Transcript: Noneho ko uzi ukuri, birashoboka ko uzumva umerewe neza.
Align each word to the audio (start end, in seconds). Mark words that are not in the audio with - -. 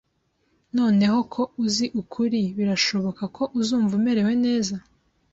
Noneho 0.77 1.19
ko 1.33 1.41
uzi 1.63 1.85
ukuri, 2.01 2.41
birashoboka 2.57 3.23
ko 3.35 3.43
uzumva 3.59 3.91
umerewe 3.99 4.33
neza. 4.45 4.75